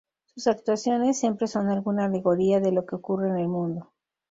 [0.25, 3.93] Sus actuaciones siempre son alguna alegoría de lo que ocurre en el mundo.